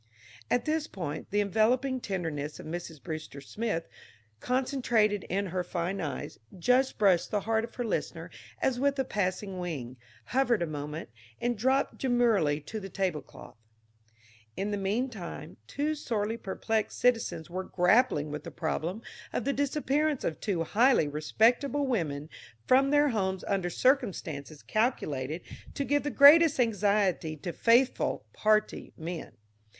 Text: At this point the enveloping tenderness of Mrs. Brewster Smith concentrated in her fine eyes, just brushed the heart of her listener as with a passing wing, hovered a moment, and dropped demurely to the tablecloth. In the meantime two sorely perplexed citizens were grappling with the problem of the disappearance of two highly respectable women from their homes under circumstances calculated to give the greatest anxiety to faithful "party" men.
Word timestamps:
At 0.49 0.65
this 0.65 0.87
point 0.87 1.29
the 1.29 1.41
enveloping 1.41 1.99
tenderness 2.01 2.59
of 2.59 2.65
Mrs. 2.65 2.99
Brewster 3.03 3.39
Smith 3.39 3.87
concentrated 4.39 5.25
in 5.25 5.45
her 5.53 5.63
fine 5.63 6.01
eyes, 6.01 6.39
just 6.57 6.97
brushed 6.97 7.29
the 7.29 7.41
heart 7.41 7.63
of 7.63 7.75
her 7.75 7.83
listener 7.85 8.31
as 8.63 8.79
with 8.79 8.97
a 8.97 9.03
passing 9.05 9.59
wing, 9.59 9.97
hovered 10.33 10.63
a 10.63 10.65
moment, 10.65 11.09
and 11.39 11.55
dropped 11.55 11.99
demurely 11.99 12.59
to 12.61 12.79
the 12.79 12.89
tablecloth. 12.89 13.57
In 14.57 14.71
the 14.71 14.77
meantime 14.77 15.57
two 15.67 15.93
sorely 15.93 16.35
perplexed 16.35 16.97
citizens 16.99 17.47
were 17.47 17.63
grappling 17.63 18.31
with 18.31 18.43
the 18.43 18.49
problem 18.49 19.03
of 19.31 19.45
the 19.45 19.53
disappearance 19.53 20.23
of 20.23 20.39
two 20.39 20.63
highly 20.63 21.07
respectable 21.07 21.85
women 21.85 22.27
from 22.65 22.89
their 22.89 23.09
homes 23.09 23.43
under 23.47 23.69
circumstances 23.69 24.63
calculated 24.63 25.43
to 25.75 25.85
give 25.85 26.01
the 26.01 26.09
greatest 26.09 26.59
anxiety 26.59 27.37
to 27.37 27.53
faithful 27.53 28.25
"party" 28.33 28.93
men. 28.97 29.33